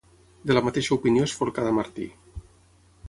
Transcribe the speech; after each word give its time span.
De 0.51 0.55
la 0.57 0.63
mateixa 0.67 0.95
opinió 0.95 1.27
és 1.29 1.35
Forcada 1.41 1.75
Martí. 1.81 2.09